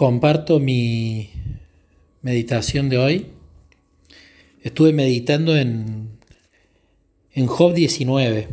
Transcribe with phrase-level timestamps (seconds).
[0.00, 1.28] comparto mi
[2.22, 3.26] meditación de hoy.
[4.62, 6.12] Estuve meditando en,
[7.34, 8.48] en Job 19.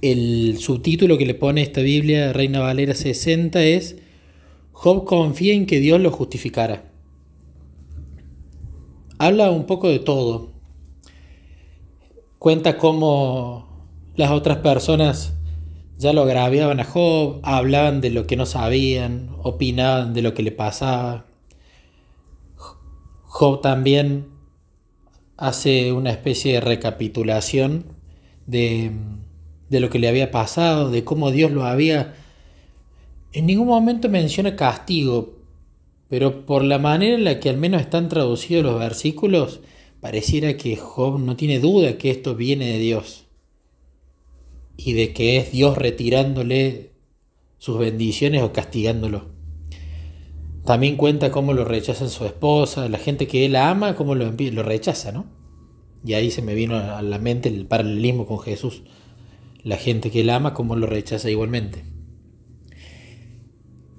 [0.00, 3.96] El subtítulo que le pone esta Biblia, Reina Valera 60, es
[4.70, 6.84] Job confía en que Dios lo justificará.
[9.18, 10.52] Habla un poco de todo.
[12.38, 15.34] Cuenta cómo las otras personas
[16.02, 20.42] ya lo agraviaban a Job, hablaban de lo que no sabían, opinaban de lo que
[20.42, 21.26] le pasaba.
[23.22, 24.26] Job también
[25.36, 27.84] hace una especie de recapitulación
[28.48, 28.90] de,
[29.70, 32.16] de, lo que le había pasado, de cómo Dios lo había...
[33.32, 35.38] En ningún momento menciona castigo,
[36.08, 39.60] pero por la manera en la que al menos están traducidos los versículos,
[40.00, 43.22] pareciera que Job no tiene duda que esto viene de Dios
[44.84, 46.90] y de que es Dios retirándole
[47.58, 49.30] sus bendiciones o castigándolo.
[50.64, 54.62] También cuenta cómo lo rechazan su esposa, la gente que él ama, cómo lo, lo
[54.62, 55.26] rechaza, ¿no?
[56.04, 58.82] Y ahí se me vino a la mente el paralelismo con Jesús.
[59.62, 61.84] La gente que él ama, cómo lo rechaza igualmente.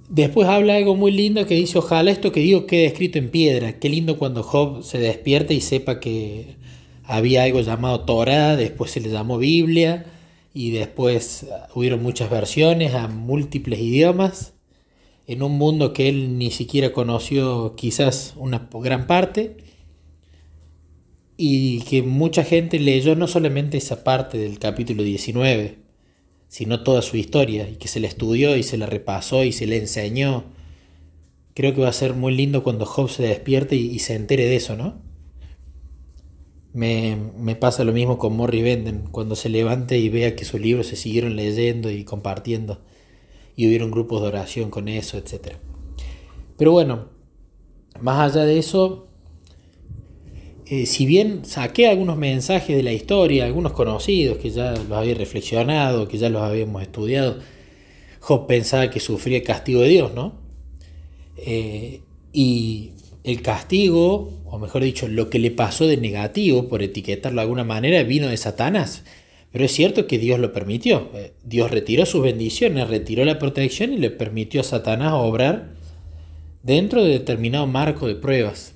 [0.10, 3.80] Después habla algo muy lindo que dice, ojalá esto que digo quede escrito en piedra.
[3.80, 6.58] Qué lindo cuando Job se despierta y sepa que
[7.04, 10.06] había algo llamado Torah, después se le llamó Biblia,
[10.54, 14.54] y después hubieron muchas versiones a múltiples idiomas,
[15.26, 19.58] en un mundo que él ni siquiera conoció quizás una gran parte,
[21.38, 25.80] y que mucha gente leyó no solamente esa parte del capítulo 19,
[26.48, 29.66] sino toda su historia, y que se la estudió y se la repasó y se
[29.66, 30.46] le enseñó.
[31.56, 34.56] Creo que va a ser muy lindo cuando Job se despierte y se entere de
[34.58, 35.02] eso, ¿no?
[36.74, 40.60] Me, me, pasa lo mismo con Morri Venden, cuando se levante y vea que sus
[40.60, 42.82] libros se siguieron leyendo y compartiendo,
[43.56, 45.58] y hubieron grupos de oración con eso, etc.
[46.58, 47.10] Pero bueno,
[48.02, 49.08] más allá de eso,
[50.66, 55.14] eh, si bien saqué algunos mensajes de la historia, algunos conocidos que ya los había
[55.14, 57.38] reflexionado, que ya los habíamos estudiado,
[58.20, 60.34] Job pensaba que sufría el castigo de Dios, ¿no?
[61.38, 67.38] Eh, y el castigo, o mejor dicho, lo que le pasó de negativo, por etiquetarlo
[67.38, 69.04] de alguna manera, vino de Satanás.
[69.52, 71.10] Pero es cierto que Dios lo permitió.
[71.14, 75.74] Eh, Dios retiró sus bendiciones, retiró la protección y le permitió a Satanás obrar
[76.64, 78.74] dentro de determinado marco de pruebas.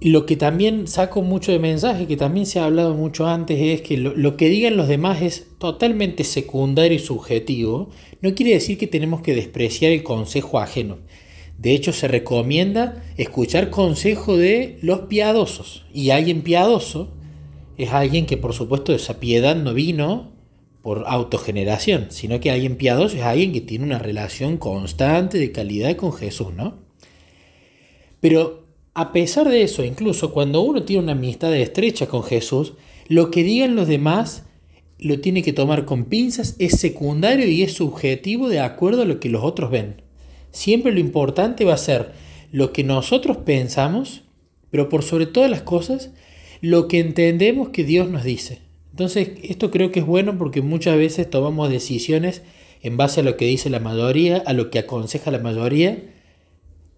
[0.00, 3.80] Lo que también saco mucho de mensaje, que también se ha hablado mucho antes, es
[3.80, 7.90] que lo, lo, que digan los demás es totalmente secundario y subjetivo.
[8.20, 10.98] No quiere decir que tenemos que despreciar el consejo ajeno.
[11.58, 15.86] De hecho, se recomienda escuchar consejo de los piadosos.
[15.92, 17.14] Y alguien piadoso
[17.76, 20.32] es alguien que, por supuesto, esa piedad no vino
[20.82, 25.96] por autogeneración, sino que alguien piadoso es alguien que tiene una relación constante de calidad
[25.96, 26.78] con Jesús, ¿no?
[28.20, 32.74] Pero a pesar de eso, incluso cuando uno tiene una amistad estrecha con Jesús,
[33.08, 34.44] lo que digan los demás
[34.98, 39.20] lo tiene que tomar con pinzas, es secundario y es subjetivo de acuerdo a lo
[39.20, 40.02] que los otros ven.
[40.56, 42.12] Siempre lo importante va a ser
[42.50, 44.22] lo que nosotros pensamos,
[44.70, 46.12] pero por sobre todas las cosas,
[46.62, 48.60] lo que entendemos que Dios nos dice.
[48.90, 52.40] Entonces, esto creo que es bueno porque muchas veces tomamos decisiones
[52.80, 56.02] en base a lo que dice la mayoría, a lo que aconseja la mayoría,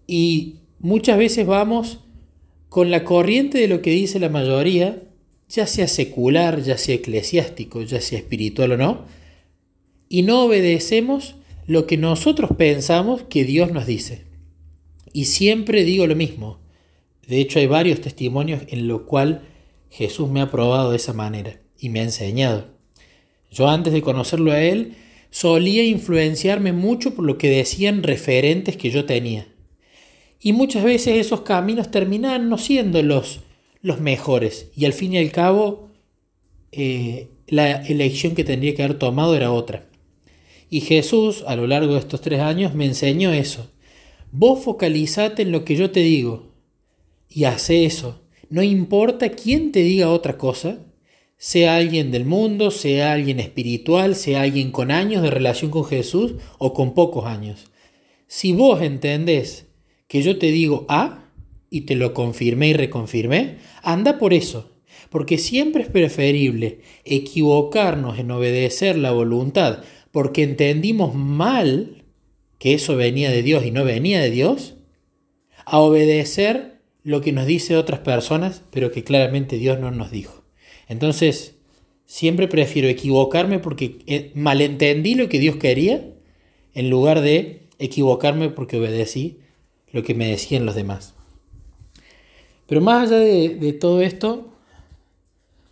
[0.07, 1.99] y muchas veces vamos
[2.69, 5.03] con la corriente de lo que dice la mayoría,
[5.49, 9.05] ya sea secular, ya sea eclesiástico, ya sea espiritual o no,
[10.07, 11.35] y no obedecemos
[11.69, 14.23] lo que nosotros pensamos que Dios nos dice.
[15.13, 16.57] Y siempre digo lo mismo.
[17.27, 19.41] De hecho, hay varios testimonios en los cuales
[19.91, 22.69] Jesús me ha probado de esa manera y me ha enseñado.
[23.51, 24.95] Yo antes de conocerlo a Él,
[25.29, 29.47] solía influenciarme mucho por lo que decían referentes que yo tenía.
[30.41, 33.41] Y muchas veces esos caminos terminaban no siendo los,
[33.83, 34.71] los mejores.
[34.75, 35.91] Y al fin y al cabo,
[36.71, 39.88] eh, la elección que tendría que haber tomado era otra.
[40.69, 43.71] Y Jesús, a lo largo de estos tres años, me enseñó eso.
[44.31, 46.53] Vos focalizate en lo que yo te digo
[47.27, 48.21] y hace eso.
[48.49, 50.79] No importa quién te diga otra cosa,
[51.37, 56.33] sea alguien del mundo, sea alguien espiritual, sea alguien con años de relación con Jesús
[56.57, 57.71] o con pocos años.
[58.27, 59.67] Si vos entendés
[60.07, 61.31] que yo te digo A
[61.69, 64.71] y te lo confirmé y reconfirmé, anda por eso,
[65.09, 72.03] porque siempre es preferible equivocarnos en obedecer la voluntad porque entendimos mal
[72.57, 74.75] que eso venía de Dios y no venía de Dios,
[75.65, 80.43] a obedecer lo que nos dice otras personas, pero que claramente Dios no nos dijo.
[80.87, 81.55] Entonces,
[82.05, 86.13] siempre prefiero equivocarme porque eh, malentendí lo que Dios quería,
[86.73, 89.39] en lugar de equivocarme porque obedecí
[89.91, 91.15] lo que me decían los demás.
[92.67, 94.53] Pero más allá de, todo esto,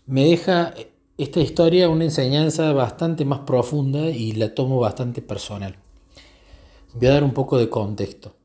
[0.06, 0.74] me deja
[1.18, 5.78] esta historia una enseñanza bastante más profunda y la tomo bastante personal.
[6.94, 8.36] Voy a dar un poco de contexto.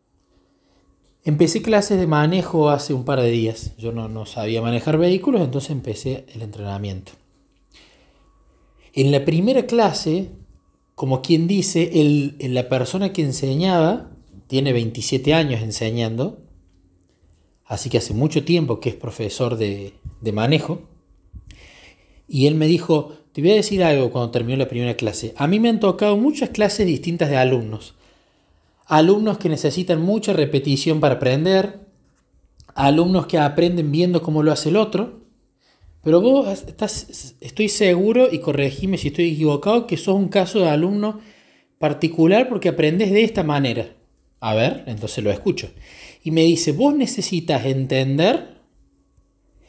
[1.25, 3.77] Empecé clases de manejo hace un par de días.
[3.77, 7.13] Yo no, no sabía manejar vehículos, entonces empecé el entrenamiento.
[8.95, 10.31] En la primera clase,
[10.95, 14.11] como quien dice, el, la persona que enseñaba,
[14.47, 16.43] tiene 27 años enseñando,
[17.65, 20.83] así que hace mucho tiempo que es profesor de, de manejo,
[22.33, 25.35] y él me dijo, te voy a decir algo cuando terminó la primera clase.
[25.37, 27.95] A mí me han tocado muchas clases distintas de alumnos.
[28.87, 31.81] Alumnos que necesitan mucha repetición para aprender,
[32.75, 35.21] alumnos que aprenden viendo cómo lo hace el otro,
[36.03, 40.71] pero vos estás, estoy seguro, y corregime si estoy equivocado, que sos un caso de
[40.71, 41.21] alumno
[41.77, 43.95] particular porque aprendes de esta manera.
[44.41, 45.69] A ver, entonces lo escucho.
[46.25, 48.62] Y me dice, vos necesitas entender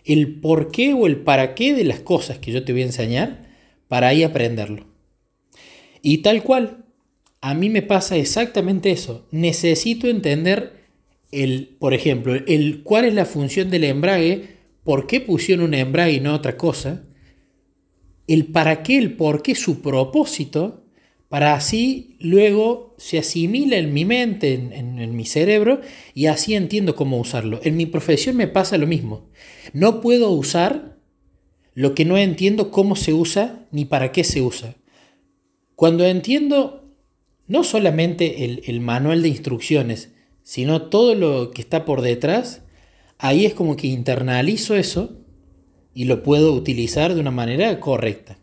[0.06, 2.86] el por qué o el para qué de las cosas que yo te voy a
[2.86, 3.50] enseñar
[3.88, 4.86] para ahí aprenderlo.
[6.02, 6.86] Y tal cual,
[7.42, 9.28] a mí me pasa exactamente eso.
[9.32, 10.84] Necesito entender
[11.32, 14.54] el, por ejemplo, el cuál es la función del embrague
[14.84, 17.04] por qué pusieron un embrague y no otra cosa,
[18.28, 20.83] el para qué, el por qué, su propósito,
[21.34, 25.82] para así luego se asimila en mi mente, en, mi cerebro,
[26.14, 27.60] y así entiendo cómo usarlo.
[27.64, 29.32] En mi profesión me pasa lo mismo.
[29.74, 31.00] No puedo usar
[31.74, 34.76] lo que no entiendo cómo se usa ni para qué se usa.
[35.74, 36.94] Cuando entiendo
[37.48, 40.12] no solamente el manual de instrucciones,
[40.44, 42.62] sino todo lo que está por detrás,
[43.18, 45.18] ahí es como que internalizo eso
[45.96, 48.38] y lo puedo utilizar de una manera correcta.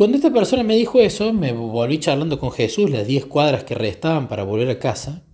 [0.00, 3.74] Cuando esta persona me dijo eso, me volví charlando con Jesús las 10 cuadras que
[3.74, 5.26] restaban para volver a casa.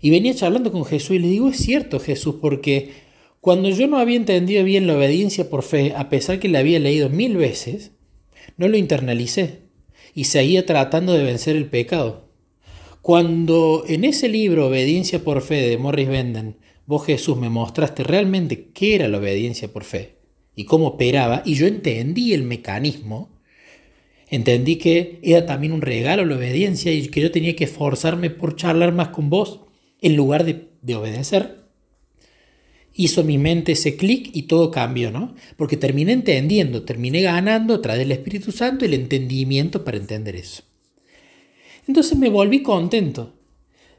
[0.00, 2.92] Y venía charlando con Jesús y le digo, es cierto Jesús, porque
[3.42, 6.78] cuando yo no había entendido bien la obediencia por fe, a pesar que la había
[6.78, 7.92] leído mil veces,
[8.56, 9.64] no lo internalicé
[10.14, 12.30] y seguía tratando de vencer el pecado.
[13.02, 16.56] Cuando en ese libro Obediencia por Fe de Morris Benden
[16.86, 20.16] vos Jesús me mostraste realmente qué era la obediencia por fe
[20.56, 23.32] y cómo operaba, y yo entendí el mecanismo,
[24.32, 28.56] entendí que era también un regalo la obediencia y que yo tenía que esforzarme por
[28.56, 29.60] charlar más con vos
[30.00, 31.62] en lugar de, de obedecer.
[32.94, 35.34] Hizo mi mente ese clic y todo cambió, ¿no?
[35.56, 40.64] Porque terminé entendiendo, terminé ganando a través del Espíritu Santo el entendimiento para entender eso.
[41.86, 43.34] Entonces me volví contento.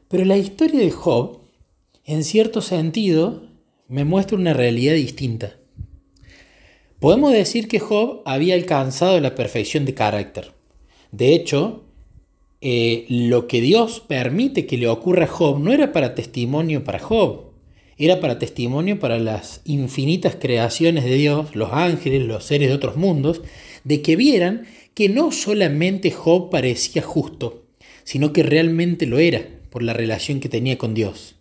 [0.08, 1.44] Pero la historia de Job
[2.06, 3.48] en cierto sentido,
[3.88, 5.56] me muestra una realidad distinta.
[7.04, 10.52] Podemos decir que Job había alcanzado la perfección de carácter.
[11.12, 11.84] De hecho,
[12.62, 16.98] eh, lo que Dios permite que le ocurra a Job no era para testimonio para
[16.98, 17.50] Job,
[17.98, 22.96] era para testimonio para las infinitas creaciones de Dios, los ángeles, los seres de otros
[22.96, 23.42] mundos,
[23.84, 27.66] de que vieran que no solamente Job parecía justo,
[28.04, 31.36] sino que realmente lo era por la relación que tenía con Dios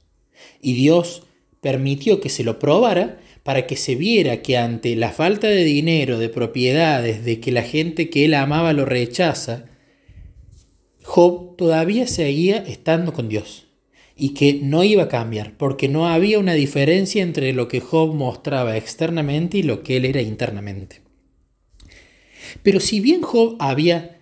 [0.61, 1.23] y Dios
[1.61, 6.17] permitió que se lo probara para que se viera que ante la falta de dinero,
[6.17, 9.65] de propiedades, de que la gente que él amaba lo rechaza,
[11.03, 13.67] Job todavía seguía estando con Dios
[14.15, 18.13] y que no iba a cambiar, porque no había una diferencia entre lo que Job
[18.13, 21.01] mostraba externamente y lo que él era internamente.
[22.61, 24.19] Pero si bien Job había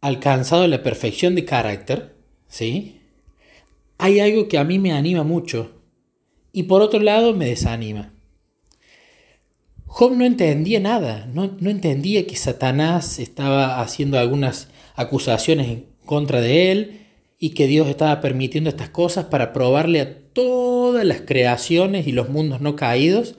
[0.00, 2.14] alcanzado la perfección de carácter,
[2.48, 3.00] ¿sí?
[4.00, 5.72] hay algo que a mí me anima mucho
[6.52, 8.14] y por otro lado me desanima.
[9.92, 16.70] Job no entendía nada, no, entendía que Satanás estaba haciendo algunas acusaciones en contra de
[16.70, 17.00] él
[17.40, 22.28] y que Dios estaba permitiendo estas cosas para probarle a todas las creaciones y los
[22.28, 23.34] mundos no caídos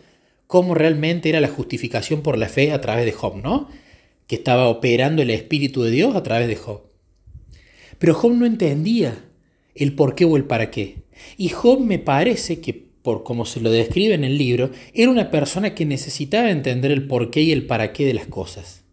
[0.46, 3.70] cómo realmente era la justificación por la fe a través de Job, ¿no?
[4.28, 6.82] Que estaba operando el Espíritu de Dios a través de Job.
[7.98, 9.24] Pero Job no entendía
[9.74, 10.98] el por qué o el para qué.
[11.38, 15.32] Y Job me parece que, por como se lo describe en el libro, era una
[15.32, 18.84] persona que necesitaba entender el por qué y el para qué de las cosas.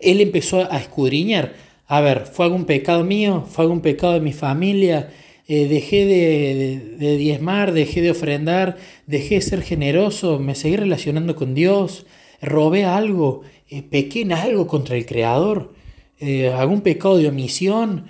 [0.00, 1.54] Él empezó a escudriñar,
[1.86, 3.44] a ver, ¿fue algún pecado mío?
[3.48, 5.10] ¿Fue algún pecado de mi familia?
[5.48, 11.54] Eh, dejé de, diezmar, dejé de ofrendar, dejé de ser generoso, me seguí relacionando con
[11.54, 12.06] Dios,
[12.42, 15.72] robé algo, eh, pequé en algo contra el Creador,
[16.18, 18.06] eh, algún pecado de omisión,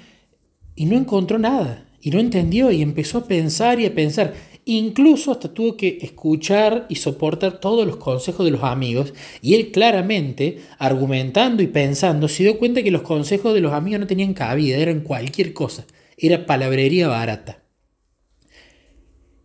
[0.74, 4.32] y no encontró nada, y no entendió, y empezó a pensar y a pensar.
[4.68, 9.70] Incluso hasta tuvo que escuchar y soportar todos los consejos de los amigos y él
[9.70, 14.34] claramente, argumentando y pensando, se dio cuenta que los consejos de los amigos no tenían
[14.34, 17.62] cabida, eran cualquier cosa, era palabrería barata.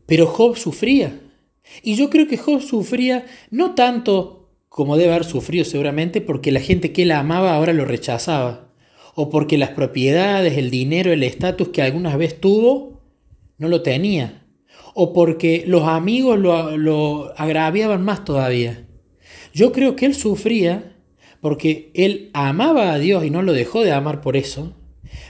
[0.08, 1.20] Pero Job sufría.
[1.84, 6.62] Y yo creo que Job sufría no tanto como debe haber sufrido seguramente porque la
[6.62, 8.74] gente que él amaba ahora lo rechazaba,
[9.14, 13.04] o porque las propiedades, el dinero, el estatus que alguna vez tuvo,
[13.60, 14.41] no lo tenía,
[14.94, 18.86] o porque los amigos lo, lo agraviaban más todavía.
[19.54, 20.96] Yo creo que él sufría
[21.42, 24.76] porque él amaba a Dios y no lo dejó de amar por eso,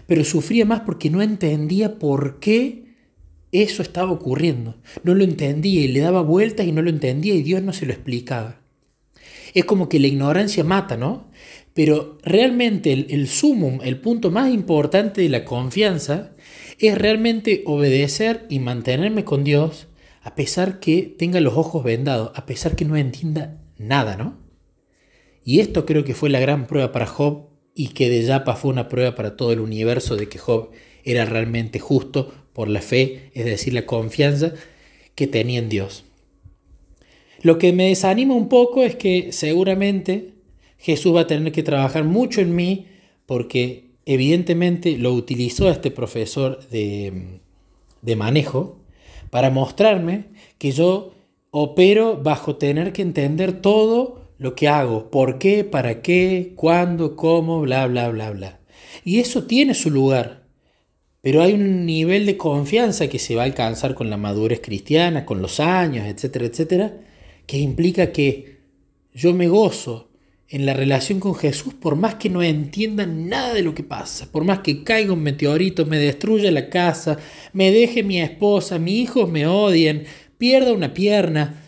[0.07, 2.81] pero sufría más porque no entendía por qué
[3.51, 4.75] eso estaba ocurriendo.
[5.03, 7.85] No lo entendía y le daba vueltas y no lo entendía y Dios no se
[7.85, 8.61] lo explicaba.
[9.53, 11.29] Es como que la ignorancia mata, ¿no?
[11.73, 16.33] Pero realmente el, el sumum, el punto más importante de la confianza,
[16.87, 19.87] es realmente obedecer y mantenerme con Dios
[20.21, 24.37] a pesar que tenga los ojos vendados, a pesar que no entienda nada, ¿no?
[25.43, 28.71] Y esto creo que fue la gran prueba para Job y que de Yapa fue
[28.71, 30.69] una prueba para todo el universo de que Job
[31.03, 34.53] era realmente justo por la fe, es decir, la confianza
[35.15, 36.03] que tenía en Dios.
[37.41, 40.35] Lo que me desanima un poco es que seguramente
[40.77, 42.87] Jesús va a tener que trabajar mucho en mí
[43.25, 47.39] porque evidentemente lo utilizó este profesor de,
[48.01, 48.79] de manejo
[49.29, 50.25] para mostrarme
[50.57, 51.13] que yo
[51.51, 57.61] opero bajo tener que entender todo lo que hago, por qué, para qué, cuándo, cómo,
[57.61, 58.59] bla, bla, bla, bla.
[59.03, 60.47] Y eso tiene su lugar,
[61.21, 65.25] pero hay un nivel de confianza que se va a alcanzar con la madurez cristiana,
[65.25, 66.97] con los años, etcétera, etcétera,
[67.45, 68.61] que implica que
[69.13, 70.10] yo me gozo
[70.51, 74.29] en la relación con Jesús por más que no entienda nada de lo que pasa,
[74.29, 77.17] por más que caiga un meteorito, me destruya la casa,
[77.53, 80.03] me deje mi esposa, mis hijos me odien,
[80.37, 81.63] pierda una pierna,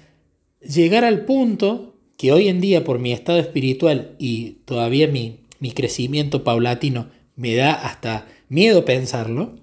[0.60, 5.72] llegar al punto que hoy en día por mi estado espiritual y todavía mi, mi
[5.72, 9.56] crecimiento paulatino me da hasta miedo pensarlo,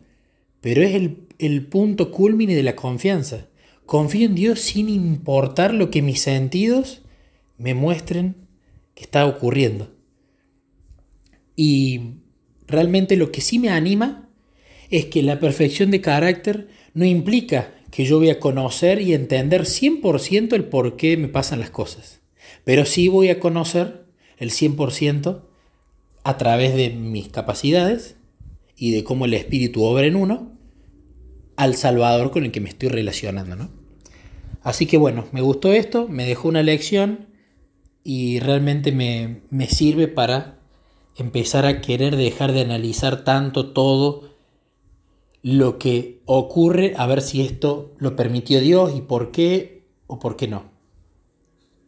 [0.62, 3.48] pero es el, el punto culmine de la confianza.
[3.84, 7.02] Confío en Dios sin importar lo que mis sentidos
[7.58, 8.39] me muestren
[9.00, 9.90] está ocurriendo.
[11.56, 12.14] Y
[12.66, 14.28] realmente lo que sí me anima
[14.90, 19.62] es que la perfección de carácter no implica que yo voy a conocer y entender
[19.62, 22.20] 100% el por qué me pasan las cosas.
[22.64, 24.04] Pero sí voy a conocer
[24.38, 25.42] el 100%
[26.22, 28.16] a través de mis capacidades
[28.76, 30.52] y de cómo el espíritu obra en uno
[31.56, 33.56] al Salvador con el que me estoy relacionando.
[33.56, 33.70] ¿no?
[34.62, 37.29] Así que bueno, me gustó esto, me dejó una lección
[38.04, 40.58] y realmente me, me sirve para
[41.16, 44.30] empezar a querer dejar de analizar tanto todo
[45.42, 50.36] lo que ocurre, a ver si esto lo permitió Dios y por qué o por
[50.36, 50.69] qué no.